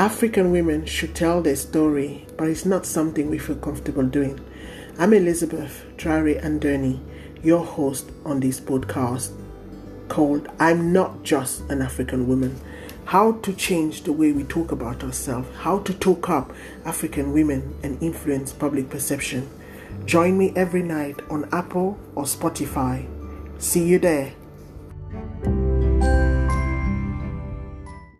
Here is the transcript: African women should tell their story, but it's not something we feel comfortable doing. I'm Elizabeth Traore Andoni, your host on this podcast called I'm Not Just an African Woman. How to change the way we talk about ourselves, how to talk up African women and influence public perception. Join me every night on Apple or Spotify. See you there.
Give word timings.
African 0.00 0.50
women 0.50 0.86
should 0.86 1.14
tell 1.14 1.42
their 1.42 1.54
story, 1.56 2.24
but 2.38 2.48
it's 2.48 2.64
not 2.64 2.86
something 2.86 3.28
we 3.28 3.36
feel 3.36 3.56
comfortable 3.56 4.02
doing. 4.02 4.40
I'm 4.98 5.12
Elizabeth 5.12 5.84
Traore 5.98 6.42
Andoni, 6.42 6.98
your 7.42 7.62
host 7.62 8.10
on 8.24 8.40
this 8.40 8.58
podcast 8.58 9.30
called 10.08 10.48
I'm 10.58 10.90
Not 10.90 11.22
Just 11.22 11.68
an 11.68 11.82
African 11.82 12.26
Woman. 12.26 12.58
How 13.04 13.32
to 13.32 13.52
change 13.52 14.04
the 14.04 14.14
way 14.14 14.32
we 14.32 14.44
talk 14.44 14.72
about 14.72 15.04
ourselves, 15.04 15.54
how 15.58 15.80
to 15.80 15.92
talk 15.92 16.30
up 16.30 16.50
African 16.86 17.34
women 17.34 17.76
and 17.82 18.02
influence 18.02 18.54
public 18.54 18.88
perception. 18.88 19.50
Join 20.06 20.38
me 20.38 20.54
every 20.56 20.82
night 20.82 21.20
on 21.28 21.46
Apple 21.52 21.98
or 22.14 22.24
Spotify. 22.24 23.06
See 23.60 23.86
you 23.86 23.98
there. 23.98 24.32